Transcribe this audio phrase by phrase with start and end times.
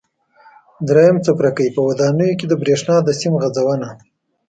[0.87, 3.87] درېیم څپرکی: په ودانیو کې د برېښنا د سیم غځونه